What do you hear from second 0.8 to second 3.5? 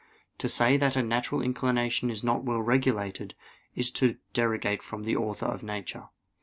a natural inclination is not well regulated,